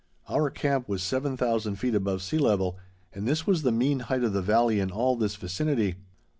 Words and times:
Our 0.27 0.49
camp 0.49 0.89
was 0.89 1.03
7000 1.03 1.75
feet 1.75 1.93
above 1.93 2.23
sea 2.23 2.39
level, 2.39 2.79
and 3.13 3.27
this 3.27 3.45
was 3.45 3.61
the 3.61 3.71
mean 3.71 3.99
height 3.99 4.23
of 4.23 4.33
the 4.33 4.41
valley 4.41 4.79
in 4.79 4.89
all 4.89 5.15
this 5.15 5.35
vicinity. 5.35 5.97